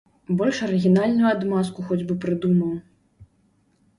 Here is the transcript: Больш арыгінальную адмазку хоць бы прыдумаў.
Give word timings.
Больш 0.37 0.59
арыгінальную 0.67 1.27
адмазку 1.33 1.85
хоць 1.89 2.01
бы 2.11 2.17
прыдумаў. 2.23 2.73